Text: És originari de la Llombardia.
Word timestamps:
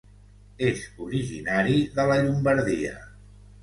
És 0.69 0.85
originari 1.09 1.79
de 2.01 2.09
la 2.13 2.19
Llombardia. 2.25 3.01